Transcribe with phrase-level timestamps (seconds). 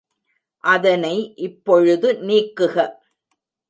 [0.63, 1.13] அதனை
[1.37, 2.75] இப்பொழுது நீக்குக.